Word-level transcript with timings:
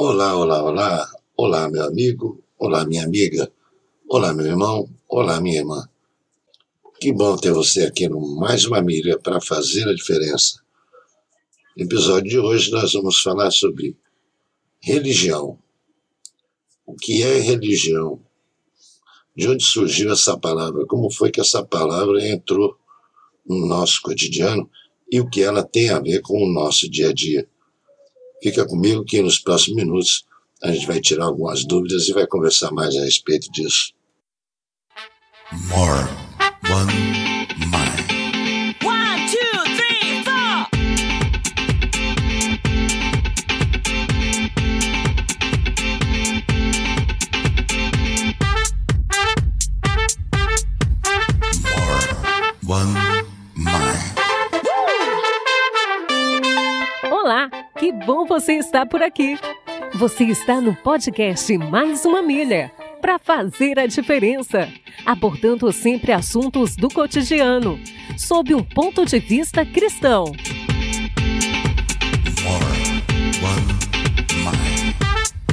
Olá, 0.00 0.36
olá, 0.36 0.62
olá. 0.62 1.10
Olá, 1.36 1.68
meu 1.68 1.82
amigo. 1.82 2.40
Olá, 2.56 2.86
minha 2.86 3.02
amiga. 3.02 3.52
Olá, 4.08 4.32
meu 4.32 4.46
irmão. 4.46 4.88
Olá, 5.08 5.40
minha 5.40 5.58
irmã. 5.58 5.88
Que 7.00 7.12
bom 7.12 7.36
ter 7.36 7.50
você 7.50 7.82
aqui 7.82 8.08
no 8.08 8.20
Mais 8.36 8.64
uma 8.64 8.80
Milha 8.80 9.18
para 9.18 9.40
fazer 9.40 9.88
a 9.88 9.92
diferença. 9.92 10.62
No 11.76 11.82
episódio 11.84 12.30
de 12.30 12.38
hoje 12.38 12.70
nós 12.70 12.92
vamos 12.92 13.20
falar 13.20 13.50
sobre 13.50 13.96
religião. 14.80 15.58
O 16.86 16.94
que 16.94 17.24
é 17.24 17.40
religião? 17.40 18.22
De 19.36 19.48
onde 19.48 19.64
surgiu 19.64 20.12
essa 20.12 20.38
palavra? 20.38 20.86
Como 20.86 21.10
foi 21.10 21.32
que 21.32 21.40
essa 21.40 21.64
palavra 21.64 22.24
entrou 22.24 22.78
no 23.44 23.66
nosso 23.66 24.00
cotidiano 24.00 24.70
e 25.10 25.18
o 25.18 25.28
que 25.28 25.42
ela 25.42 25.64
tem 25.64 25.90
a 25.90 25.98
ver 25.98 26.22
com 26.22 26.40
o 26.40 26.52
nosso 26.52 26.88
dia 26.88 27.08
a 27.08 27.12
dia? 27.12 27.48
Fica 28.42 28.64
comigo 28.66 29.04
que 29.04 29.20
nos 29.20 29.38
próximos 29.40 29.76
minutos 29.76 30.24
a 30.62 30.70
gente 30.70 30.86
vai 30.86 31.00
tirar 31.00 31.24
algumas 31.24 31.64
dúvidas 31.64 32.08
e 32.08 32.12
vai 32.12 32.26
conversar 32.26 32.70
mais 32.70 32.94
a 32.96 33.00
respeito 33.04 33.50
disso. 33.50 33.92
More 35.68 36.06
One 36.70 36.92
Mind. 37.72 38.78
One, 38.84 39.26
two, 39.28 39.64
three, 39.76 40.22
four. 40.22 40.68
More 51.64 52.02
One 52.66 52.94
Mind. 53.56 53.98
Olá, 57.10 57.50
que 57.78 57.92
bom 57.92 58.26
você 58.26 58.54
estar 58.54 58.86
por 58.86 59.02
aqui. 59.02 59.38
Você 59.94 60.24
está 60.24 60.60
no 60.60 60.74
podcast 60.74 61.56
Mais 61.56 62.04
uma 62.04 62.20
Milha 62.20 62.72
para 63.00 63.18
fazer 63.18 63.78
a 63.78 63.86
diferença, 63.86 64.68
abordando 65.06 65.70
sempre 65.72 66.10
assuntos 66.12 66.74
do 66.74 66.88
cotidiano, 66.88 67.78
sob 68.16 68.52
um 68.52 68.64
ponto 68.64 69.06
de 69.06 69.20
vista 69.20 69.64
cristão. 69.64 70.32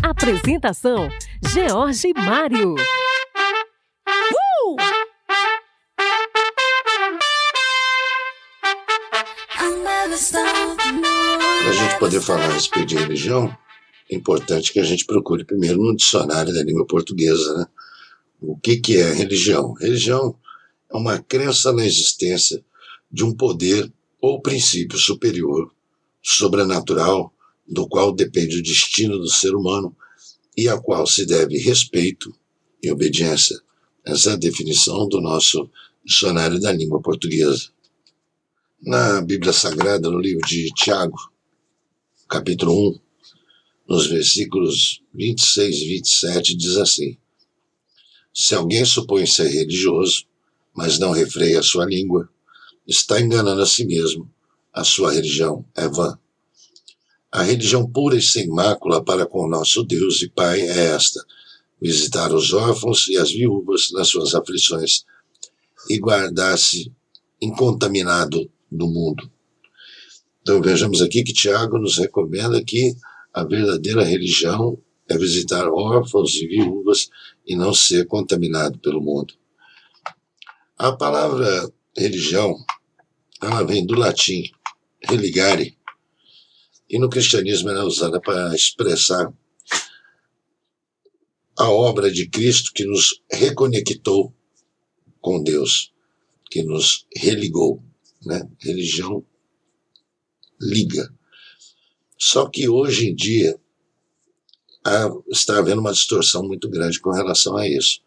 Apresentação: 0.01 1.09
George 1.53 2.11
Mário. 2.15 2.75
Para 11.65 11.73
a 11.73 11.77
gente 11.77 11.99
poder 11.99 12.21
falar 12.21 12.45
a 12.45 12.53
respeito 12.53 12.89
de 12.89 12.95
religião, 12.95 13.57
é 14.11 14.15
importante 14.15 14.71
que 14.71 14.79
a 14.79 14.83
gente 14.83 15.03
procure 15.03 15.43
primeiro 15.43 15.81
no 15.81 15.95
dicionário 15.95 16.53
da 16.53 16.63
língua 16.63 16.85
portuguesa, 16.85 17.57
né? 17.57 17.65
O 18.39 18.55
que, 18.55 18.77
que 18.77 18.97
é 18.97 19.11
religião? 19.11 19.73
Religião 19.73 20.37
é 20.93 20.95
uma 20.95 21.17
crença 21.17 21.73
na 21.73 21.83
existência 21.83 22.63
de 23.11 23.23
um 23.23 23.33
poder 23.33 23.91
ou 24.21 24.43
princípio 24.43 24.95
superior, 24.99 25.73
sobrenatural, 26.21 27.33
do 27.67 27.87
qual 27.87 28.13
depende 28.13 28.59
o 28.59 28.63
destino 28.63 29.17
do 29.17 29.27
ser 29.27 29.55
humano 29.55 29.97
e 30.55 30.69
a 30.69 30.77
qual 30.77 31.07
se 31.07 31.25
deve 31.25 31.57
respeito 31.57 32.31
e 32.79 32.91
obediência. 32.91 33.59
Essa 34.05 34.29
é 34.29 34.33
a 34.33 34.37
definição 34.37 35.09
do 35.09 35.19
nosso 35.19 35.67
dicionário 36.05 36.59
da 36.59 36.71
língua 36.71 37.01
portuguesa. 37.01 37.69
Na 38.79 39.19
Bíblia 39.19 39.51
Sagrada, 39.51 40.11
no 40.11 40.19
livro 40.19 40.45
de 40.47 40.69
Tiago, 40.75 41.17
capítulo 42.27 42.89
1, 42.89 42.99
nos 43.87 44.07
versículos 44.07 45.01
26 45.13 45.75
e 45.75 45.87
27, 45.89 46.55
diz 46.55 46.77
assim: 46.77 47.17
Se 48.33 48.55
alguém 48.55 48.83
supõe 48.83 49.25
ser 49.25 49.47
religioso, 49.47 50.25
mas 50.73 50.97
não 50.97 51.11
refreia 51.11 51.59
a 51.59 51.63
sua 51.63 51.85
língua, 51.85 52.27
está 52.87 53.21
enganando 53.21 53.61
a 53.61 53.65
si 53.65 53.85
mesmo. 53.85 54.29
A 54.73 54.83
sua 54.83 55.13
religião 55.13 55.63
é 55.75 55.87
vã. 55.87 56.19
A 57.31 57.43
religião 57.43 57.89
pura 57.89 58.17
e 58.17 58.21
sem 58.21 58.47
mácula 58.47 59.03
para 59.03 59.25
com 59.25 59.45
o 59.45 59.49
nosso 59.49 59.83
Deus 59.83 60.21
e 60.21 60.29
Pai 60.29 60.61
é 60.61 60.87
esta: 60.87 61.23
visitar 61.81 62.33
os 62.33 62.53
órfãos 62.53 63.07
e 63.07 63.17
as 63.17 63.31
viúvas 63.31 63.91
nas 63.91 64.07
suas 64.07 64.33
aflições 64.33 65.05
e 65.89 65.99
guardar-se 65.99 66.91
incontaminado 67.39 68.49
do 68.71 68.87
mundo. 68.87 69.31
Então 70.45 70.61
vejamos 70.61 71.01
aqui 71.01 71.23
que 71.23 71.33
Tiago 71.33 71.79
nos 71.79 71.97
recomenda 71.97 72.63
que 72.63 72.95
a 73.33 73.43
verdadeira 73.43 74.03
religião 74.03 74.79
é 75.09 75.17
visitar 75.17 75.67
órfãos 75.67 76.35
e 76.35 76.45
viúvas 76.45 77.09
e 77.47 77.55
não 77.55 77.73
ser 77.73 78.05
contaminado 78.05 78.77
pelo 78.77 79.01
mundo. 79.01 79.33
A 80.77 80.91
palavra 80.91 81.73
religião, 81.97 82.55
ela 83.41 83.63
vem 83.63 83.87
do 83.87 83.95
latim 83.95 84.43
religare, 85.01 85.75
e 86.87 86.99
no 86.99 87.09
cristianismo 87.09 87.71
ela 87.71 87.81
é 87.81 87.83
usada 87.83 88.21
para 88.21 88.53
expressar 88.53 89.33
a 91.57 91.71
obra 91.71 92.11
de 92.11 92.29
Cristo 92.29 92.71
que 92.71 92.85
nos 92.85 93.19
reconectou 93.31 94.31
com 95.19 95.41
Deus, 95.41 95.91
que 96.51 96.61
nos 96.61 97.07
religou. 97.15 97.83
Né? 98.23 98.47
Religião 98.59 99.25
liga. 100.59 101.11
Só 102.17 102.47
que 102.47 102.67
hoje 102.67 103.09
em 103.09 103.15
dia 103.15 103.59
há, 104.83 105.09
está 105.29 105.57
havendo 105.57 105.81
uma 105.81 105.91
distorção 105.91 106.43
muito 106.43 106.69
grande 106.69 106.99
com 106.99 107.11
relação 107.11 107.57
a 107.57 107.67
isso. 107.67 108.01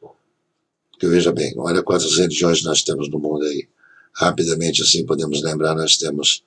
Porque 0.90 1.06
veja 1.06 1.32
bem, 1.32 1.54
olha 1.58 1.82
quantas 1.82 2.16
religiões 2.16 2.62
nós 2.62 2.82
temos 2.82 3.08
no 3.08 3.18
mundo 3.18 3.44
aí. 3.44 3.68
Rapidamente 4.14 4.82
assim 4.82 5.06
podemos 5.06 5.42
lembrar, 5.42 5.74
nós 5.74 5.96
temos 5.96 6.42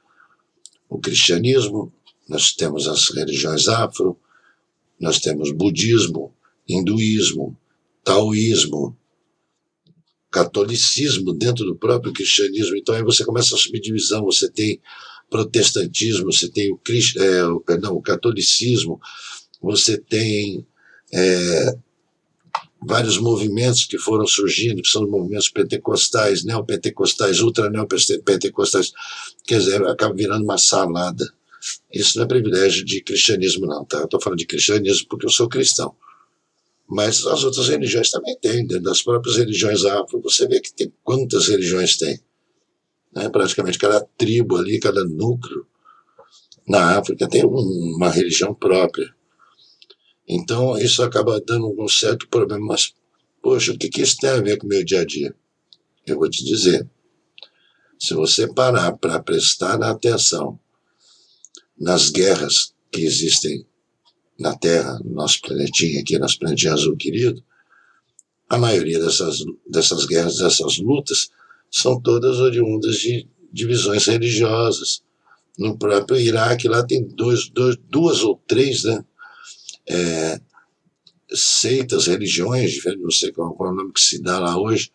o 0.90 1.00
cristianismo, 1.00 1.94
nós 2.28 2.54
temos 2.54 2.88
as 2.88 3.10
religiões 3.10 3.68
afro, 3.68 4.20
nós 5.00 5.20
temos 5.20 5.52
budismo, 5.52 6.34
hinduísmo, 6.68 7.58
taoísmo, 8.04 8.98
catolicismo 10.30 11.34
dentro 11.34 11.66
do 11.66 11.76
próprio 11.76 12.14
cristianismo. 12.14 12.76
Então 12.76 12.96
aí 12.96 13.04
você 13.04 13.24
começa 13.26 13.56
a 13.56 13.58
subdivisão, 13.58 14.24
você 14.24 14.50
tem 14.50 14.82
protestantismo, 15.32 16.26
você 16.26 16.50
tem 16.50 16.72
o, 16.74 16.80
é, 17.18 17.46
o, 17.46 17.62
perdão, 17.62 17.94
o 17.94 18.02
catolicismo, 18.02 19.00
você 19.62 19.98
tem 19.98 20.68
é, 21.14 21.76
vários 22.86 23.18
movimentos 23.18 23.86
que 23.86 23.98
foram 23.98 24.28
surgindo, 24.28 24.82
que 24.82 24.90
são 24.90 25.10
movimentos 25.10 25.50
pentecostais, 25.50 26.44
neopentecostais, 26.44 27.40
ultra-neopentecostais, 27.40 28.92
quer 29.48 29.60
dizer, 29.60 29.82
acaba 29.88 30.14
virando 30.14 30.44
uma 30.44 30.58
salada. 30.58 31.26
Isso 31.94 32.18
não 32.18 32.26
é 32.26 32.28
privilégio 32.28 32.84
de 32.84 33.02
cristianismo, 33.02 33.66
não, 33.66 33.86
tá? 33.86 34.00
Eu 34.00 34.06
estou 34.06 34.22
falando 34.22 34.40
de 34.40 34.48
cristianismo 34.48 35.08
porque 35.08 35.28
eu 35.28 35.32
sou 35.32 35.48
cristão. 35.48 35.96
Mas 36.90 37.26
as 37.26 37.46
outras 37.46 37.70
religiões 37.70 38.10
também 38.10 38.38
têm, 38.42 38.68
dentro 38.68 38.84
das 38.84 39.02
próprias 39.02 39.38
religiões 39.38 39.86
afro, 39.86 40.20
você 40.20 40.46
vê 40.46 40.60
que 40.60 40.74
tem 40.74 40.92
quantas 41.04 41.48
religiões 41.48 41.96
tem. 41.96 42.20
Né? 43.14 43.30
Praticamente 43.30 43.78
cada 43.78 44.02
tribo 44.18 44.58
ali, 44.58 44.80
cada 44.80 45.04
núcleo 45.04 45.66
na 46.68 46.98
África 46.98 47.28
tem 47.28 47.46
um, 47.46 47.96
uma 47.96 48.10
religião 48.10 48.54
própria. 48.54 49.14
Então 50.28 50.78
isso 50.78 51.04
acaba 51.04 51.42
dando 51.42 51.76
um 51.78 51.88
certo 51.88 52.28
problema. 52.28 52.66
Mas, 52.66 52.94
poxa, 53.42 53.74
o 53.74 53.78
que, 53.78 53.90
que 53.90 54.02
isso 54.02 54.18
tem 54.18 54.30
a 54.30 54.42
ver 54.42 54.58
com 54.58 54.66
o 54.66 54.70
meu 54.70 54.84
dia 54.84 55.02
a 55.02 55.06
dia? 55.06 55.36
Eu 56.06 56.18
vou 56.18 56.30
te 56.30 56.44
dizer. 56.44 56.88
Se 58.00 58.14
você 58.16 58.52
parar 58.52 58.94
para 58.94 59.22
prestar 59.22 59.82
atenção 59.84 60.60
nas 61.78 62.10
guerras 62.10 62.74
que 62.92 63.02
existem 63.02 63.66
na 64.40 64.58
Terra, 64.58 65.00
no 65.04 65.12
nosso 65.12 65.40
planetinha 65.42 66.02
aqui, 66.02 66.18
nosso 66.18 66.40
planetinha 66.40 66.74
azul 66.74 66.98
querido, 66.98 67.44
a 68.50 68.58
maioria 68.58 69.00
dessas, 69.00 69.44
dessas 69.68 70.06
guerras, 70.06 70.38
dessas 70.38 70.78
lutas, 70.80 71.30
são 71.72 72.00
todas 72.00 72.40
oriundas 72.40 72.98
de 72.98 73.28
divisões 73.52 74.06
religiosas. 74.06 75.02
No 75.58 75.78
próprio 75.78 76.20
Iraque, 76.20 76.68
lá 76.68 76.86
tem 76.86 77.08
dois, 77.08 77.50
dois, 77.50 77.78
duas 77.90 78.22
ou 78.22 78.42
três 78.46 78.84
né, 78.84 79.04
é, 79.90 80.42
seitas, 81.34 82.08
religiões, 82.08 82.78
não 83.00 83.12
sei 83.12 83.32
qual, 83.32 83.54
qual 83.54 83.70
é 83.70 83.74
o 83.74 83.76
nome 83.76 83.94
que 83.94 84.02
se 84.02 84.22
dá 84.22 84.38
lá 84.40 84.60
hoje, 84.60 84.92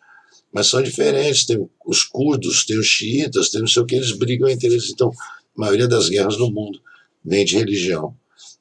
mas 0.53 0.67
são 0.67 0.83
diferentes. 0.83 1.47
Tem 1.47 1.69
os 1.85 2.05
curdos, 2.05 2.65
tem 2.67 2.79
os 2.79 2.87
xiitas, 2.87 3.49
tem 3.51 3.61
não 3.61 3.69
sei 3.69 3.83
o 3.83 3.87
que, 3.87 3.95
eles 3.95 4.13
brigam 4.13 4.49
entre 4.49 4.67
eles. 4.67 4.91
Então, 4.91 5.11
a 5.11 5.61
maioria 5.61 5.89
das 5.89 6.09
guerras 6.09 6.37
no 6.37 6.51
mundo 6.51 6.81
vem 7.25 7.45
de 7.45 7.57
religião. 7.57 8.17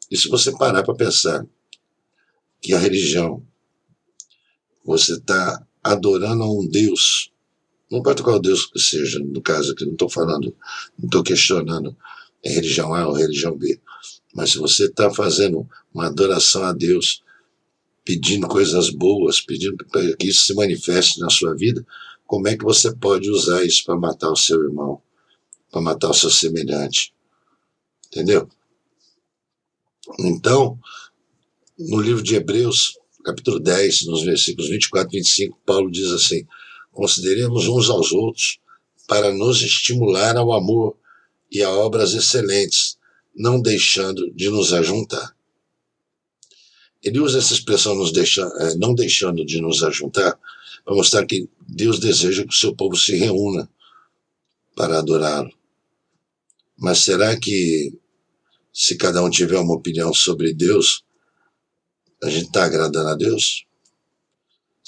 E 0.09 0.17
se 0.17 0.29
você 0.29 0.51
parar 0.55 0.83
para 0.83 0.95
pensar 0.95 1.45
que 2.61 2.73
a 2.73 2.79
religião, 2.79 3.45
você 4.83 5.13
está 5.13 5.65
adorando 5.83 6.43
a 6.43 6.51
um 6.51 6.67
Deus 6.67 7.31
não 7.89 7.99
importa 7.99 8.23
qual 8.23 8.39
Deus 8.39 8.65
que 8.65 8.79
seja, 8.79 9.19
no 9.19 9.41
caso 9.41 9.71
aqui, 9.71 9.85
não 9.85 9.93
estou 9.93 10.09
falando, 10.09 10.55
não 10.97 11.05
estou 11.05 11.23
questionando 11.23 11.95
a 12.45 12.49
religião 12.49 12.93
A 12.93 13.07
ou 13.07 13.13
religião 13.13 13.57
B, 13.57 13.79
Mas 14.33 14.51
se 14.51 14.57
você 14.57 14.85
está 14.85 15.09
fazendo 15.09 15.67
uma 15.93 16.07
adoração 16.07 16.63
a 16.63 16.73
Deus, 16.73 17.23
pedindo 18.03 18.47
coisas 18.47 18.89
boas, 18.89 19.41
pedindo 19.41 19.77
que 20.17 20.27
isso 20.27 20.45
se 20.45 20.53
manifeste 20.53 21.19
na 21.19 21.29
sua 21.29 21.55
vida, 21.55 21.85
como 22.27 22.47
é 22.47 22.57
que 22.57 22.63
você 22.63 22.93
pode 22.95 23.29
usar 23.29 23.63
isso 23.63 23.83
para 23.85 23.95
matar 23.95 24.29
o 24.29 24.35
seu 24.35 24.61
irmão, 24.63 25.01
para 25.71 25.81
matar 25.81 26.09
o 26.09 26.13
seu 26.13 26.29
semelhante? 26.29 27.13
Entendeu? 28.07 28.49
Então, 30.19 30.77
no 31.77 31.99
livro 31.99 32.21
de 32.21 32.35
Hebreus, 32.35 32.97
capítulo 33.23 33.59
10, 33.59 34.05
nos 34.05 34.23
versículos 34.23 34.69
24 34.69 35.09
e 35.11 35.17
25, 35.17 35.59
Paulo 35.65 35.89
diz 35.89 36.11
assim: 36.11 36.45
Consideremos 36.95 37.67
uns 37.67 37.89
aos 37.89 38.13
outros 38.13 38.57
para 39.05 39.33
nos 39.33 39.61
estimular 39.61 40.37
ao 40.37 40.53
amor 40.53 40.97
e 41.51 41.61
a 41.61 41.69
obras 41.69 42.13
excelentes, 42.13 42.97
não 43.35 43.61
deixando 43.61 44.31
de 44.33 44.49
nos 44.49 44.71
ajuntar. 44.71 45.35
Ele 47.03 47.19
usa 47.19 47.37
essa 47.37 47.53
expressão 47.53 47.93
nos 47.95 48.13
deixa, 48.13 48.41
é, 48.61 48.75
não 48.75 48.95
deixando 48.95 49.45
de 49.45 49.59
nos 49.59 49.83
ajuntar 49.83 50.39
para 50.85 50.95
mostrar 50.95 51.25
que 51.25 51.49
Deus 51.67 51.99
deseja 51.99 52.43
que 52.43 52.53
o 52.53 52.57
seu 52.57 52.73
povo 52.73 52.95
se 52.95 53.17
reúna 53.17 53.69
para 54.73 54.97
adorá-lo. 54.97 55.51
Mas 56.77 56.99
será 56.99 57.37
que 57.37 57.93
se 58.73 58.95
cada 58.95 59.21
um 59.21 59.29
tiver 59.29 59.59
uma 59.59 59.75
opinião 59.75 60.13
sobre 60.13 60.53
Deus, 60.53 61.03
a 62.23 62.29
gente 62.29 62.45
está 62.45 62.63
agradando 62.63 63.09
a 63.09 63.15
Deus? 63.15 63.64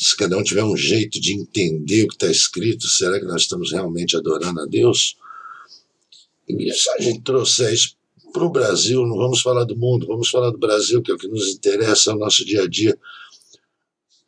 Se 0.08 0.16
cada 0.16 0.38
um 0.38 0.44
tiver 0.44 0.64
um 0.64 0.78
jeito 0.78 1.20
de 1.20 1.34
entender 1.34 2.04
o 2.04 2.08
que 2.08 2.14
está 2.14 2.28
escrito, 2.28 2.88
será 2.88 3.20
que 3.20 3.26
nós 3.26 3.42
estamos 3.42 3.74
realmente 3.74 4.16
adorando 4.16 4.62
a 4.62 4.66
Deus? 4.66 5.18
E 6.48 6.72
se 6.72 6.90
a 6.92 7.02
gente 7.02 7.24
trouxer 7.24 7.74
isso 7.74 7.98
para 8.32 8.46
o 8.46 8.50
Brasil, 8.50 9.06
não 9.06 9.18
vamos 9.18 9.42
falar 9.42 9.66
do 9.66 9.76
mundo, 9.76 10.08
vamos 10.08 10.30
falar 10.30 10.50
do 10.52 10.58
Brasil, 10.58 11.02
que 11.02 11.12
é 11.12 11.14
o 11.14 11.18
que 11.18 11.28
nos 11.28 11.50
interessa, 11.50 12.12
é 12.12 12.14
o 12.14 12.18
nosso 12.18 12.46
dia 12.46 12.64
a 12.64 12.68
dia. 12.70 12.98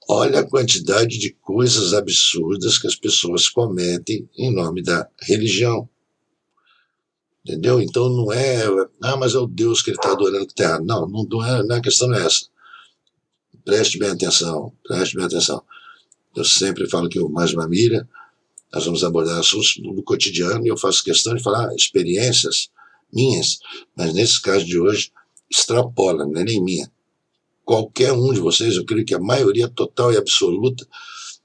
Olha 0.10 0.42
a 0.42 0.46
quantidade 0.46 1.18
de 1.18 1.32
coisas 1.36 1.94
absurdas 1.94 2.78
que 2.78 2.88
as 2.88 2.96
pessoas 2.96 3.48
cometem 3.48 4.30
em 4.38 4.54
nome 4.54 4.84
da 4.84 5.08
religião. 5.22 5.88
Entendeu? 7.46 7.80
Então 7.80 8.10
não 8.10 8.34
é, 8.34 8.66
ah, 9.02 9.16
mas 9.16 9.34
é 9.34 9.38
o 9.38 9.48
Deus 9.48 9.82
que 9.82 9.92
ele 9.92 9.98
está 9.98 10.12
adorando 10.12 10.46
que 10.46 10.62
errado. 10.62 10.84
Não, 10.84 11.08
não, 11.08 11.46
é, 11.46 11.64
não 11.64 11.76
é, 11.78 11.80
a 11.80 11.82
questão 11.82 12.14
é 12.14 12.26
essa. 12.26 12.48
Preste 13.70 14.00
bem 14.00 14.10
atenção, 14.10 14.74
preste 14.84 15.16
bem 15.16 15.26
atenção. 15.26 15.62
Eu 16.36 16.44
sempre 16.44 16.90
falo 16.90 17.08
que 17.08 17.20
o 17.20 17.30
Mais 17.30 17.52
Família, 17.52 18.10
nós 18.74 18.84
vamos 18.84 19.04
abordar 19.04 19.38
assuntos 19.38 19.76
do 19.78 20.02
cotidiano 20.02 20.66
e 20.66 20.70
eu 20.70 20.76
faço 20.76 21.04
questão 21.04 21.36
de 21.36 21.44
falar 21.44 21.72
experiências 21.76 22.72
minhas, 23.14 23.60
mas 23.96 24.12
nesse 24.12 24.42
caso 24.42 24.66
de 24.66 24.80
hoje, 24.80 25.12
extrapola, 25.48 26.26
não 26.26 26.42
é 26.42 26.44
nem 26.44 26.64
minha. 26.64 26.92
Qualquer 27.64 28.12
um 28.12 28.34
de 28.34 28.40
vocês, 28.40 28.76
eu 28.76 28.86
creio 28.86 29.06
que 29.06 29.14
a 29.14 29.20
maioria 29.20 29.70
total 29.70 30.12
e 30.12 30.18
absoluta, 30.18 30.88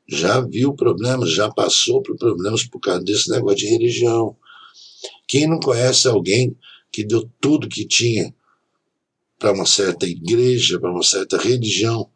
já 0.08 0.40
viu 0.40 0.72
problemas, 0.72 1.30
já 1.30 1.50
passou 1.50 2.02
por 2.02 2.16
problemas 2.16 2.64
por 2.64 2.80
causa 2.80 3.04
desse 3.04 3.28
negócio 3.28 3.58
de 3.58 3.66
religião. 3.66 4.34
Quem 5.28 5.46
não 5.46 5.60
conhece 5.60 6.08
alguém 6.08 6.56
que 6.90 7.04
deu 7.04 7.30
tudo 7.38 7.68
que 7.68 7.86
tinha 7.86 8.34
para 9.38 9.52
uma 9.52 9.66
certa 9.66 10.06
igreja, 10.06 10.80
para 10.80 10.90
uma 10.90 11.02
certa 11.02 11.36
religião, 11.36 12.10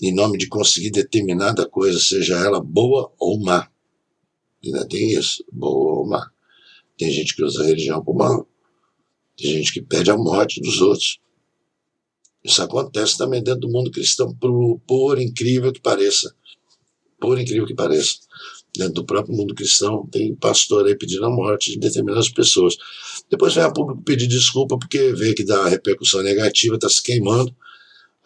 em 0.00 0.14
nome 0.14 0.38
de 0.38 0.48
conseguir 0.48 0.90
determinada 0.90 1.68
coisa, 1.68 1.98
seja 1.98 2.36
ela 2.38 2.60
boa 2.60 3.12
ou 3.18 3.38
má? 3.40 3.68
Ainda 4.64 4.86
tem 4.86 5.12
isso, 5.12 5.44
boa 5.52 6.00
ou 6.00 6.06
má. 6.06 6.30
Tem 6.96 7.10
gente 7.10 7.34
que 7.34 7.42
usa 7.42 7.62
a 7.62 7.66
religião 7.66 8.04
para 8.04 8.14
mal. 8.14 8.48
Tem 9.36 9.52
gente 9.52 9.72
que 9.72 9.80
pede 9.80 10.10
a 10.10 10.16
morte 10.16 10.60
dos 10.60 10.80
outros. 10.80 11.18
Isso 12.44 12.62
acontece 12.62 13.16
também 13.16 13.42
dentro 13.42 13.60
do 13.60 13.70
mundo 13.70 13.90
cristão, 13.90 14.34
por, 14.34 14.80
por 14.86 15.18
incrível 15.18 15.72
que 15.72 15.80
pareça. 15.80 16.34
Por 17.18 17.38
incrível 17.38 17.66
que 17.66 17.74
pareça. 17.74 18.18
Dentro 18.76 18.94
do 18.94 19.04
próprio 19.04 19.34
mundo 19.34 19.54
cristão, 19.54 20.06
tem 20.06 20.34
pastor 20.34 20.86
aí 20.86 20.96
pedindo 20.96 21.24
a 21.24 21.30
morte 21.30 21.72
de 21.72 21.78
determinadas 21.78 22.28
pessoas. 22.28 22.76
Depois 23.30 23.54
vem 23.54 23.64
a 23.64 23.72
público 23.72 24.02
pedir 24.02 24.26
desculpa 24.26 24.78
porque 24.78 25.12
vê 25.12 25.34
que 25.34 25.44
dá 25.44 25.68
repercussão 25.68 26.22
negativa, 26.22 26.76
está 26.76 26.88
se 26.88 27.02
queimando, 27.02 27.54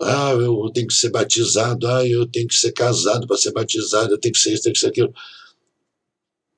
ah, 0.00 0.32
eu 0.32 0.70
tenho 0.72 0.86
que 0.86 0.94
ser 0.94 1.10
batizado, 1.10 1.86
ah, 1.86 2.06
eu 2.06 2.26
tenho 2.26 2.48
que 2.48 2.54
ser 2.54 2.72
casado 2.72 3.26
para 3.26 3.36
ser 3.36 3.52
batizado, 3.52 4.12
eu 4.12 4.18
tenho 4.18 4.32
que 4.32 4.40
ser 4.40 4.52
isso, 4.52 4.62
tenho 4.62 4.74
que 4.74 4.80
ser 4.80 4.88
aquilo. 4.88 5.12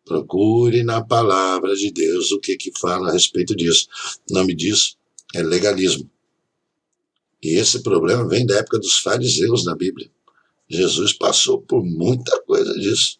Procure 0.04 0.82
na 0.84 1.04
palavra 1.04 1.74
de 1.74 1.90
Deus 1.90 2.30
o 2.30 2.40
que 2.40 2.56
que 2.56 2.72
fala 2.78 3.08
a 3.08 3.12
respeito 3.12 3.54
disso. 3.56 3.88
O 4.30 4.34
nome 4.34 4.54
disso 4.54 4.96
é 5.34 5.42
legalismo. 5.42 6.08
E 7.42 7.58
esse 7.58 7.82
problema 7.82 8.26
vem 8.26 8.46
da 8.46 8.56
época 8.56 8.78
dos 8.78 8.98
fariseus 8.98 9.64
na 9.64 9.74
Bíblia. 9.74 10.10
Jesus 10.68 11.12
passou 11.12 11.60
por 11.60 11.84
muita 11.84 12.40
coisa 12.42 12.72
disso. 12.74 13.18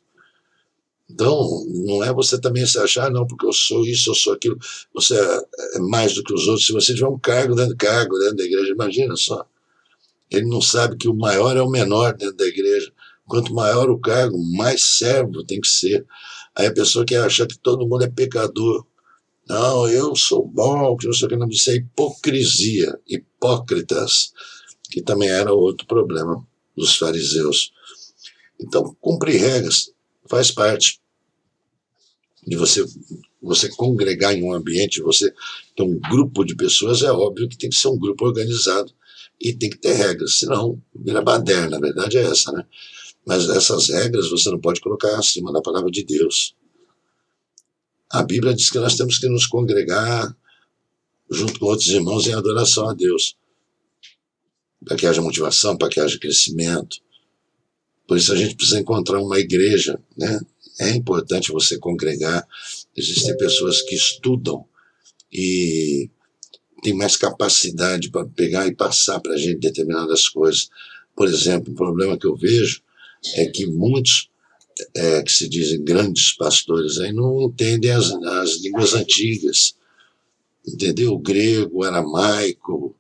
Então, 1.09 1.65
não 1.69 2.03
é 2.03 2.13
você 2.13 2.41
também 2.41 2.67
se 2.67 2.79
achar, 2.79 3.11
não, 3.11 3.27
porque 3.27 3.47
eu 3.47 3.53
sou 3.53 3.87
isso, 3.87 4.11
eu 4.11 4.15
sou 4.15 4.33
aquilo, 4.33 4.59
você 4.93 5.15
é, 5.15 5.41
é 5.75 5.79
mais 5.79 6.15
do 6.15 6.23
que 6.23 6.35
os 6.35 6.49
outros. 6.49 6.67
Se 6.67 6.73
você 6.73 6.95
tiver 6.95 7.07
um 7.07 7.19
cargo 7.19 7.55
dentro 7.55 7.77
de 7.77 7.77
cargo 7.77 8.19
dentro 8.19 8.37
da 8.37 8.45
igreja, 8.45 8.73
imagina 8.73 9.17
só. 9.17 9.47
Ele 10.29 10.47
não 10.47 10.61
sabe 10.61 10.97
que 10.97 11.09
o 11.09 11.15
maior 11.15 11.57
é 11.57 11.63
o 11.63 11.71
menor 11.71 12.17
dentro 12.17 12.37
da 12.37 12.47
igreja. 12.47 12.93
Quanto 13.29 13.55
maior 13.55 13.89
o 13.89 14.01
cargo, 14.01 14.37
mais 14.57 14.83
servo 14.83 15.45
tem 15.45 15.61
que 15.61 15.69
ser. 15.69 16.05
Aí 16.57 16.67
a 16.67 16.75
pessoa 16.75 17.05
quer 17.05 17.23
achar 17.23 17.47
que 17.47 17.59
todo 17.59 17.87
mundo 17.87 18.03
é 18.03 18.11
pecador. 18.11 18.85
Não, 19.49 19.89
eu 19.89 20.17
sou 20.17 20.45
bom, 20.45 20.97
que 20.97 21.07
não 21.07 21.15
sei 21.15 21.27
o 21.27 21.29
que, 21.29 21.37
não. 21.37 21.49
Isso 21.49 21.71
é 21.71 21.77
hipocrisia, 21.77 22.99
hipócritas, 23.07 24.33
que 24.91 25.01
também 25.01 25.29
era 25.29 25.55
outro 25.55 25.87
problema 25.87 26.45
dos 26.77 26.97
fariseus. 26.97 27.73
Então, 28.61 28.97
cumprir 29.01 29.41
regras 29.41 29.91
faz 30.29 30.51
parte 30.51 31.01
de 32.47 32.57
você 32.57 32.85
você 33.43 33.69
congregar 33.69 34.35
em 34.35 34.43
um 34.43 34.53
ambiente, 34.53 35.01
você 35.01 35.33
ter 35.77 35.83
um 35.83 35.99
grupo 36.01 36.45
de 36.45 36.57
pessoas, 36.57 37.03
é 37.03 37.13
óbvio 37.13 37.49
que 37.49 37.57
tem 37.57 37.71
que 37.71 37.77
ser 37.77 37.89
um 37.89 37.99
grupo 37.99 38.25
organizado 38.25 38.93
e 39.41 39.53
tem 39.53 39.71
que 39.71 39.79
ter 39.79 39.93
regras, 39.93 40.39
senão 40.39 40.83
vira 40.95 41.23
baderna, 41.23 41.77
a 41.77 41.81
verdade 41.81 42.19
é 42.19 42.23
essa, 42.23 42.51
né? 42.51 42.67
Mas 43.25 43.49
essas 43.49 43.89
regras 43.89 44.31
você 44.31 44.51
não 44.51 44.59
pode 44.59 44.81
colocar 44.81 45.17
acima 45.19 45.53
da 45.53 45.61
palavra 45.61 45.91
de 45.91 46.05
Deus. 46.05 46.57
A 48.11 48.23
Bíblia 48.23 48.55
diz 48.55 48.71
que 48.71 48.79
nós 48.79 48.97
temos 48.97 49.19
que 49.19 49.29
nos 49.29 49.47
congregar 49.47 50.37
junto 51.31 51.59
com 51.59 51.67
outros 51.67 51.89
irmãos 51.89 52.27
em 52.27 52.33
adoração 52.33 52.89
a 52.89 52.95
Deus, 52.95 53.37
para 54.85 54.97
que 54.97 55.07
haja 55.07 55.23
motivação, 55.23 55.77
para 55.77 55.89
que 55.89 56.01
haja 56.01 56.19
crescimento. 56.19 56.99
Por 58.07 58.17
isso 58.17 58.33
a 58.33 58.37
gente 58.37 58.55
precisa 58.55 58.81
encontrar 58.81 59.21
uma 59.21 59.39
igreja, 59.39 59.99
né? 60.17 60.41
É 60.79 60.91
importante 60.91 61.53
você 61.53 61.79
congregar. 61.79 62.47
Existem 62.97 63.37
pessoas 63.37 63.83
que 63.83 63.95
estudam 63.95 64.65
e 65.33 66.11
têm 66.83 66.95
mais 66.95 67.17
capacidade 67.17 68.11
para 68.11 68.27
pegar 68.27 68.67
e 68.67 68.75
passar 68.75 69.21
para 69.21 69.33
a 69.33 69.39
gente 69.39 69.59
determinadas 69.59 70.29
coisas. 70.29 70.69
Por 71.17 71.27
exemplo, 71.27 71.73
o 71.73 71.77
problema 71.77 72.19
que 72.19 72.27
eu 72.27 72.37
vejo 72.37 72.83
é 73.35 73.47
que 73.47 73.67
muitos 73.67 74.31
é, 74.95 75.23
que 75.23 75.33
se 75.33 75.49
dizem 75.49 75.83
grandes 75.83 76.37
pastores 76.37 76.99
aí 76.99 77.13
não 77.13 77.43
entendem 77.43 77.91
as, 77.91 78.13
as 78.13 78.61
línguas 78.61 78.95
antigas, 78.95 79.75
entendeu? 80.67 81.15
O 81.15 81.19
grego, 81.19 81.79
o 81.79 81.85
aramaico, 81.85 82.95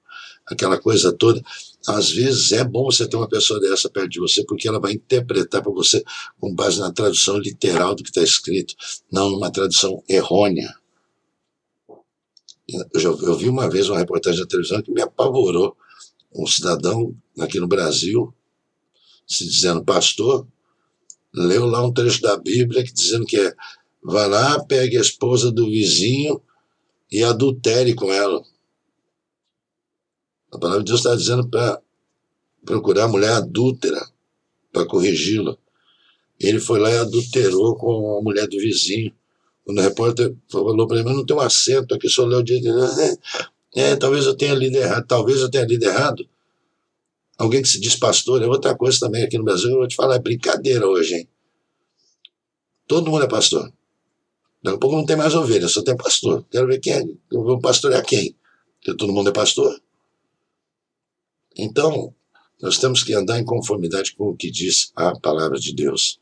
aquela 0.46 0.78
coisa 0.78 1.12
toda 1.12 1.42
às 1.86 2.10
vezes 2.10 2.50
é 2.52 2.64
bom 2.64 2.84
você 2.84 3.08
ter 3.08 3.16
uma 3.16 3.28
pessoa 3.28 3.60
dessa 3.60 3.88
perto 3.88 4.10
de 4.10 4.18
você, 4.18 4.44
porque 4.44 4.66
ela 4.66 4.80
vai 4.80 4.92
interpretar 4.92 5.62
para 5.62 5.72
você 5.72 6.02
com 6.40 6.52
base 6.52 6.80
na 6.80 6.92
tradução 6.92 7.38
literal 7.38 7.94
do 7.94 8.02
que 8.02 8.10
está 8.10 8.22
escrito, 8.22 8.74
não 9.10 9.30
numa 9.30 9.52
tradução 9.52 10.02
errônea. 10.08 10.74
Eu, 12.92 13.00
já, 13.00 13.08
eu 13.08 13.36
vi 13.36 13.48
uma 13.48 13.70
vez 13.70 13.88
uma 13.88 13.98
reportagem 13.98 14.40
da 14.40 14.46
televisão 14.46 14.82
que 14.82 14.90
me 14.90 15.00
apavorou. 15.00 15.76
Um 16.34 16.46
cidadão 16.46 17.16
aqui 17.38 17.60
no 17.60 17.68
Brasil, 17.68 18.34
se 19.26 19.46
dizendo 19.46 19.84
pastor, 19.84 20.46
leu 21.32 21.64
lá 21.66 21.86
um 21.86 21.92
trecho 21.92 22.20
da 22.20 22.36
Bíblia 22.36 22.82
que 22.82 22.92
dizendo 22.92 23.24
que 23.24 23.38
é 23.38 23.54
vá 24.02 24.26
lá, 24.26 24.62
pegue 24.64 24.98
a 24.98 25.00
esposa 25.00 25.52
do 25.52 25.66
vizinho 25.66 26.42
e 27.10 27.22
adultere 27.22 27.94
com 27.94 28.12
ela. 28.12 28.42
A 30.56 30.58
palavra 30.58 30.82
de 30.82 30.90
Deus 30.90 31.00
está 31.00 31.14
dizendo 31.14 31.46
para 31.48 31.82
procurar 32.64 33.04
a 33.04 33.08
mulher 33.08 33.32
adúltera 33.32 34.02
para 34.72 34.86
corrigi-la. 34.86 35.54
Ele 36.40 36.58
foi 36.58 36.78
lá 36.80 36.90
e 36.90 36.96
adulterou 36.96 37.76
com 37.76 38.18
a 38.18 38.22
mulher 38.22 38.46
do 38.48 38.58
vizinho. 38.58 39.12
Quando 39.64 39.78
o 39.78 39.82
repórter 39.82 40.34
falou 40.50 40.86
para 40.86 40.96
ele, 40.96 41.04
mas 41.04 41.16
não 41.16 41.26
tem 41.26 41.36
um 41.36 41.40
acento 41.40 41.94
aqui, 41.94 42.08
só 42.08 42.24
leu 42.24 42.38
o 42.38 42.42
dia 42.42 42.58
é, 43.74 43.82
é, 43.82 43.96
talvez 43.96 44.24
eu 44.24 44.34
tenha 44.34 44.54
lido 44.54 44.76
errado, 44.76 45.06
talvez 45.06 45.40
eu 45.40 45.50
tenha 45.50 45.66
lido 45.66 45.84
errado. 45.84 46.26
Alguém 47.36 47.60
que 47.60 47.68
se 47.68 47.78
diz 47.78 47.94
pastor 47.94 48.42
é 48.42 48.46
outra 48.46 48.74
coisa 48.74 48.98
também 48.98 49.24
aqui 49.24 49.36
no 49.36 49.44
Brasil, 49.44 49.70
eu 49.70 49.78
vou 49.78 49.88
te 49.88 49.94
falar, 49.94 50.16
é 50.16 50.18
brincadeira 50.18 50.86
hoje, 50.86 51.16
hein? 51.16 51.28
Todo 52.86 53.10
mundo 53.10 53.24
é 53.24 53.28
pastor. 53.28 53.70
Daqui 54.62 54.76
a 54.76 54.80
pouco 54.80 54.96
não 54.96 55.04
tem 55.04 55.16
mais 55.16 55.34
ovelha, 55.34 55.68
só 55.68 55.82
tem 55.82 55.96
pastor. 55.96 56.46
Quero 56.50 56.66
ver 56.66 56.78
quem 56.78 56.94
é, 56.94 57.02
eu 57.30 57.42
vou 57.42 57.60
pastorear 57.60 58.02
quem? 58.06 58.34
Porque 58.78 58.96
todo 58.96 59.12
mundo 59.12 59.28
é 59.28 59.32
pastor. 59.32 59.78
Então, 61.56 62.14
nós 62.60 62.78
temos 62.78 63.02
que 63.02 63.14
andar 63.14 63.38
em 63.38 63.44
conformidade 63.44 64.14
com 64.14 64.28
o 64.28 64.36
que 64.36 64.50
diz 64.50 64.92
a 64.94 65.18
palavra 65.18 65.58
de 65.58 65.74
Deus. 65.74 66.20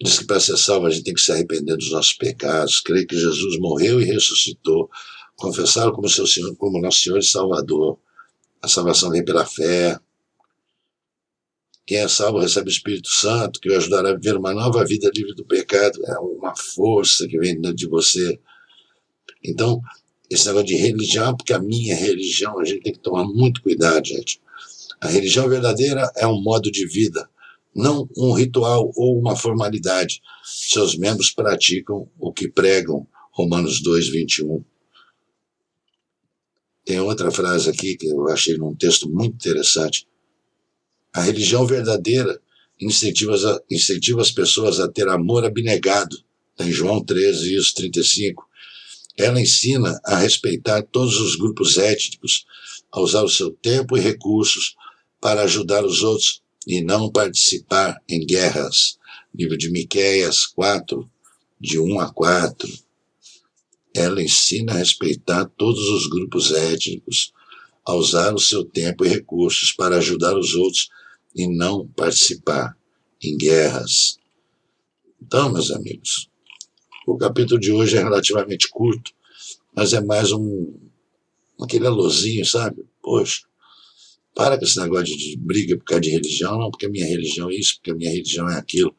Diz 0.00 0.18
que 0.18 0.24
para 0.24 0.40
ser 0.40 0.56
salvo 0.56 0.86
a 0.86 0.90
gente 0.90 1.04
tem 1.04 1.14
que 1.14 1.20
se 1.20 1.30
arrepender 1.30 1.76
dos 1.76 1.90
nossos 1.90 2.12
pecados, 2.12 2.80
crer 2.80 3.06
que 3.06 3.16
Jesus 3.16 3.58
morreu 3.58 4.00
e 4.00 4.04
ressuscitou, 4.04 4.90
confessá-lo 5.36 5.92
como, 5.92 6.08
seu 6.08 6.26
Senhor, 6.26 6.54
como 6.56 6.80
nosso 6.80 7.00
Senhor 7.00 7.18
e 7.18 7.22
Salvador. 7.22 7.98
A 8.60 8.68
salvação 8.68 9.10
vem 9.10 9.24
pela 9.24 9.44
fé. 9.44 9.98
Quem 11.86 11.98
é 11.98 12.08
salvo 12.08 12.38
recebe 12.38 12.68
o 12.68 12.70
Espírito 12.70 13.08
Santo, 13.08 13.60
que 13.60 13.68
o 13.68 13.76
ajudará 13.76 14.10
a 14.10 14.14
viver 14.14 14.36
uma 14.36 14.54
nova 14.54 14.84
vida 14.84 15.10
livre 15.14 15.34
do 15.34 15.44
pecado. 15.44 16.00
É 16.06 16.18
uma 16.18 16.54
força 16.56 17.26
que 17.26 17.38
vem 17.38 17.60
dentro 17.60 17.76
de 17.76 17.88
você. 17.88 18.40
Então, 19.42 19.80
esse 20.32 20.46
negócio 20.46 20.68
de 20.68 20.76
religião, 20.76 21.36
porque 21.36 21.52
a 21.52 21.58
minha 21.58 21.94
religião, 21.94 22.58
a 22.58 22.64
gente 22.64 22.82
tem 22.82 22.92
que 22.92 23.00
tomar 23.00 23.24
muito 23.24 23.62
cuidado, 23.62 24.06
gente. 24.06 24.40
A 25.00 25.08
religião 25.08 25.48
verdadeira 25.48 26.10
é 26.16 26.26
um 26.26 26.40
modo 26.40 26.70
de 26.70 26.86
vida, 26.86 27.28
não 27.74 28.08
um 28.16 28.32
ritual 28.32 28.90
ou 28.96 29.18
uma 29.18 29.36
formalidade. 29.36 30.22
Seus 30.44 30.96
membros 30.96 31.30
praticam 31.30 32.08
o 32.18 32.32
que 32.32 32.48
pregam. 32.48 33.06
Romanos 33.32 33.82
2, 33.82 34.08
21. 34.08 34.62
Tem 36.84 37.00
outra 37.00 37.30
frase 37.30 37.70
aqui 37.70 37.96
que 37.96 38.06
eu 38.06 38.28
achei 38.28 38.56
num 38.56 38.74
texto 38.74 39.08
muito 39.08 39.34
interessante. 39.34 40.06
A 41.14 41.22
religião 41.22 41.66
verdadeira 41.66 42.40
incentiva, 42.80 43.62
incentiva 43.70 44.20
as 44.20 44.30
pessoas 44.30 44.80
a 44.80 44.88
ter 44.88 45.08
amor 45.08 45.44
abnegado. 45.44 46.16
Em 46.58 46.70
João 46.70 47.02
13, 47.02 47.56
isso, 47.56 47.74
35 47.74 48.46
ela 49.16 49.40
ensina 49.40 50.00
a 50.04 50.16
respeitar 50.16 50.82
todos 50.82 51.20
os 51.20 51.36
grupos 51.36 51.76
étnicos, 51.78 52.46
a 52.90 53.00
usar 53.00 53.22
o 53.22 53.28
seu 53.28 53.50
tempo 53.50 53.96
e 53.96 54.00
recursos 54.00 54.74
para 55.20 55.42
ajudar 55.42 55.84
os 55.84 56.02
outros 56.02 56.42
e 56.66 56.82
não 56.82 57.10
participar 57.10 58.00
em 58.08 58.24
guerras. 58.24 58.98
Livro 59.34 59.56
de 59.56 59.70
Miqueias 59.70 60.46
4, 60.46 61.08
de 61.60 61.78
1 61.78 62.00
a 62.00 62.12
4. 62.12 62.68
Ela 63.94 64.22
ensina 64.22 64.72
a 64.72 64.76
respeitar 64.76 65.44
todos 65.56 65.88
os 65.88 66.06
grupos 66.06 66.50
étnicos, 66.50 67.32
a 67.84 67.94
usar 67.94 68.34
o 68.34 68.38
seu 68.38 68.64
tempo 68.64 69.04
e 69.04 69.08
recursos 69.08 69.72
para 69.72 69.96
ajudar 69.96 70.36
os 70.36 70.54
outros 70.54 70.88
e 71.34 71.46
não 71.46 71.86
participar 71.88 72.76
em 73.22 73.36
guerras. 73.36 74.18
Então, 75.20 75.52
meus 75.52 75.70
amigos, 75.70 76.28
o 77.06 77.16
capítulo 77.16 77.58
de 77.58 77.72
hoje 77.72 77.96
é 77.96 78.02
relativamente 78.02 78.68
curto, 78.68 79.12
mas 79.74 79.92
é 79.92 80.00
mais 80.00 80.32
um 80.32 80.74
aquele 81.60 81.86
alôzinho, 81.86 82.44
sabe? 82.44 82.84
Poxa, 83.00 83.42
para 84.34 84.58
com 84.58 84.64
esse 84.64 84.78
negócio 84.80 85.16
de 85.16 85.36
briga 85.36 85.76
por 85.76 85.84
causa 85.84 86.00
de 86.00 86.10
religião, 86.10 86.58
não, 86.58 86.70
porque 86.70 86.86
a 86.86 86.90
minha 86.90 87.06
religião 87.06 87.50
é 87.50 87.54
isso, 87.54 87.76
porque 87.76 87.90
a 87.90 87.94
minha 87.94 88.10
religião 88.10 88.48
é 88.48 88.58
aquilo. 88.58 88.94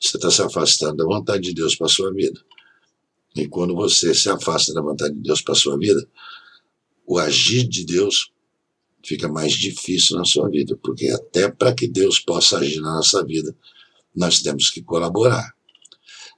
Você 0.00 0.16
está 0.16 0.30
se 0.30 0.42
afastando 0.42 0.96
da 0.96 1.04
vontade 1.04 1.44
de 1.44 1.54
Deus 1.54 1.76
para 1.76 1.86
a 1.86 1.90
sua 1.90 2.12
vida. 2.12 2.40
E 3.36 3.46
quando 3.46 3.74
você 3.74 4.14
se 4.14 4.28
afasta 4.28 4.74
da 4.74 4.82
vontade 4.82 5.14
de 5.14 5.22
Deus 5.22 5.40
para 5.40 5.52
a 5.52 5.56
sua 5.56 5.78
vida, 5.78 6.06
o 7.06 7.18
agir 7.18 7.66
de 7.68 7.84
Deus 7.84 8.30
fica 9.04 9.28
mais 9.28 9.52
difícil 9.52 10.16
na 10.16 10.24
sua 10.24 10.48
vida, 10.48 10.78
porque 10.82 11.08
até 11.08 11.50
para 11.50 11.74
que 11.74 11.88
Deus 11.88 12.18
possa 12.18 12.58
agir 12.58 12.80
na 12.80 12.94
nossa 12.94 13.24
vida, 13.24 13.54
nós 14.14 14.40
temos 14.40 14.70
que 14.70 14.82
colaborar. 14.82 15.54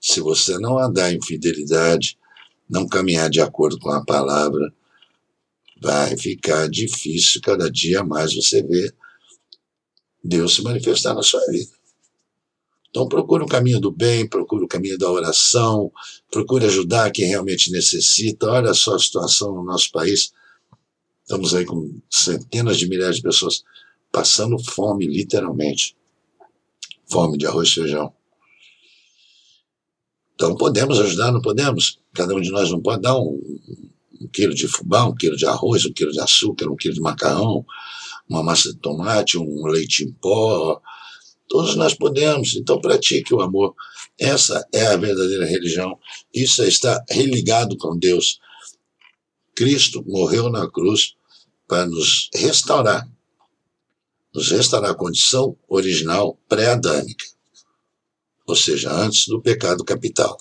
Se 0.06 0.20
você 0.20 0.58
não 0.58 0.78
andar 0.78 1.14
em 1.14 1.22
fidelidade, 1.22 2.18
não 2.68 2.86
caminhar 2.86 3.30
de 3.30 3.40
acordo 3.40 3.78
com 3.78 3.90
a 3.90 4.04
palavra, 4.04 4.70
vai 5.80 6.14
ficar 6.18 6.68
difícil 6.68 7.40
cada 7.40 7.70
dia 7.70 8.04
mais 8.04 8.34
você 8.34 8.62
ver 8.62 8.94
Deus 10.22 10.56
se 10.56 10.62
manifestar 10.62 11.14
na 11.14 11.22
sua 11.22 11.40
vida. 11.46 11.72
Então 12.90 13.08
procure 13.08 13.44
o 13.44 13.48
caminho 13.48 13.80
do 13.80 13.90
bem, 13.90 14.28
procure 14.28 14.62
o 14.62 14.68
caminho 14.68 14.98
da 14.98 15.10
oração, 15.10 15.90
procure 16.30 16.66
ajudar 16.66 17.10
quem 17.10 17.24
realmente 17.24 17.72
necessita. 17.72 18.46
Olha 18.46 18.74
só 18.74 18.96
a 18.96 18.98
situação 18.98 19.54
no 19.54 19.64
nosso 19.64 19.90
país. 19.90 20.34
Estamos 21.22 21.54
aí 21.54 21.64
com 21.64 21.98
centenas 22.10 22.76
de 22.76 22.86
milhares 22.86 23.16
de 23.16 23.22
pessoas 23.22 23.64
passando 24.12 24.62
fome, 24.62 25.06
literalmente. 25.06 25.96
Fome 27.06 27.38
de 27.38 27.46
arroz 27.46 27.70
e 27.70 27.74
feijão. 27.74 28.14
Então 30.44 30.56
podemos 30.56 31.00
ajudar, 31.00 31.32
não 31.32 31.40
podemos? 31.40 31.98
Cada 32.12 32.34
um 32.34 32.40
de 32.40 32.50
nós 32.50 32.70
não 32.70 32.78
pode 32.78 33.00
dar 33.00 33.16
um, 33.16 33.40
um 34.20 34.28
quilo 34.30 34.54
de 34.54 34.68
fubá, 34.68 35.06
um 35.06 35.14
quilo 35.14 35.36
de 35.38 35.46
arroz, 35.46 35.86
um 35.86 35.92
quilo 35.92 36.12
de 36.12 36.20
açúcar, 36.20 36.68
um 36.68 36.76
quilo 36.76 36.94
de 36.94 37.00
macarrão, 37.00 37.64
uma 38.28 38.42
massa 38.42 38.70
de 38.70 38.78
tomate, 38.78 39.38
um 39.38 39.66
leite 39.66 40.04
em 40.04 40.12
pó. 40.12 40.78
Todos 41.48 41.76
nós 41.76 41.94
podemos, 41.94 42.54
então 42.56 42.78
pratique 42.78 43.32
o 43.32 43.40
amor. 43.40 43.74
Essa 44.20 44.62
é 44.70 44.86
a 44.86 44.98
verdadeira 44.98 45.46
religião. 45.46 45.98
Isso 46.32 46.62
é 46.62 46.68
está 46.68 47.02
religado 47.08 47.78
com 47.78 47.96
Deus. 47.96 48.38
Cristo 49.56 50.04
morreu 50.06 50.50
na 50.50 50.70
cruz 50.70 51.14
para 51.66 51.86
nos 51.86 52.28
restaurar, 52.34 53.08
nos 54.34 54.50
restaurar 54.50 54.90
a 54.90 54.94
condição 54.94 55.56
original 55.70 56.38
pré-adâmica 56.46 57.24
ou 58.46 58.54
seja, 58.54 58.92
antes 58.92 59.26
do 59.26 59.40
pecado 59.40 59.84
capital. 59.84 60.38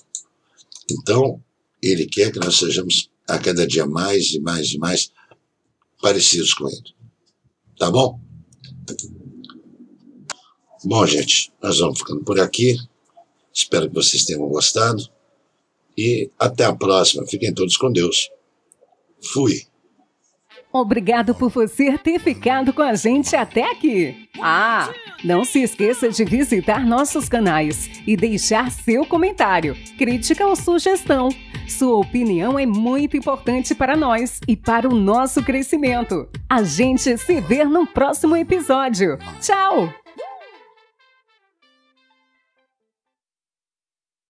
Então, 0.90 1.42
ele 1.82 2.06
quer 2.06 2.32
que 2.32 2.40
nós 2.40 2.58
sejamos 2.58 3.10
a 3.28 3.38
cada 3.38 3.66
dia 3.66 3.86
mais 3.86 4.32
e 4.34 4.40
mais 4.40 4.72
e 4.72 4.78
mais 4.78 5.12
parecidos 6.02 6.54
com 6.54 6.68
ele. 6.68 6.96
Tá 7.78 7.90
bom? 7.90 8.20
Bom, 10.84 11.06
gente, 11.06 11.52
nós 11.62 11.80
vamos 11.80 12.00
ficando 12.00 12.24
por 12.24 12.40
aqui. 12.40 12.78
Espero 13.54 13.88
que 13.88 13.96
vocês 13.96 14.26
tenham 14.26 14.48
gostado. 14.50 15.08
E 15.98 16.30
até 16.38 16.66
a 16.66 16.76
próxima. 16.76 17.26
Fiquem 17.26 17.54
todos 17.54 17.78
com 17.78 17.92
Deus. 17.92 18.30
Fui. 19.22 19.66
Obrigado 20.74 21.36
por 21.36 21.52
você 21.52 21.98
ter 22.00 22.20
ficado 22.20 22.74
com 22.74 22.82
a 22.82 22.96
gente 22.96 23.36
até 23.36 23.72
aqui. 23.72 24.28
Ah, 24.42 24.92
não 25.24 25.46
se 25.46 25.62
esqueça 25.62 26.10
de 26.10 26.26
visitar 26.26 26.84
nossos 26.84 27.30
canais 27.30 27.90
e 28.08 28.18
deixar 28.18 28.72
seu 28.72 29.06
comentário, 29.06 29.78
crítica 30.00 30.48
ou 30.48 30.56
sugestão. 30.56 31.30
Sua 31.68 31.98
opinião 31.98 32.58
é 32.58 32.66
muito 32.66 33.16
importante 33.16 33.76
para 33.76 33.96
nós 33.96 34.40
e 34.48 34.58
para 34.58 34.90
o 34.90 34.96
nosso 34.96 35.44
crescimento. 35.44 36.28
A 36.50 36.64
gente 36.64 37.18
se 37.20 37.40
vê 37.40 37.64
no 37.64 37.86
próximo 37.86 38.36
episódio. 38.36 39.20
Tchau! 39.40 40.03